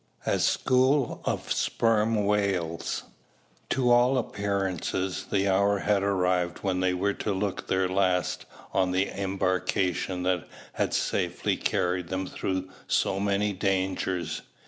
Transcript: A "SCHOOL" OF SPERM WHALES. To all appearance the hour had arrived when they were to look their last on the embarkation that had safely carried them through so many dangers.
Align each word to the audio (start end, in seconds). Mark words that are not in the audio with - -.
A 0.25 0.39
"SCHOOL" 0.39 1.21
OF 1.25 1.51
SPERM 1.53 2.25
WHALES. 2.25 3.03
To 3.69 3.91
all 3.91 4.17
appearance 4.17 4.91
the 5.31 5.47
hour 5.47 5.77
had 5.77 6.01
arrived 6.01 6.63
when 6.63 6.79
they 6.79 6.95
were 6.95 7.13
to 7.13 7.31
look 7.31 7.67
their 7.67 7.87
last 7.87 8.47
on 8.73 8.93
the 8.93 9.09
embarkation 9.11 10.23
that 10.23 10.47
had 10.73 10.95
safely 10.95 11.55
carried 11.55 12.07
them 12.07 12.25
through 12.25 12.67
so 12.87 13.19
many 13.19 13.53
dangers. 13.53 14.41